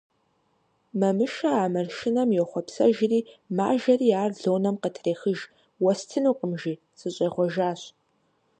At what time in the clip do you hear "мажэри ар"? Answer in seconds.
3.57-4.31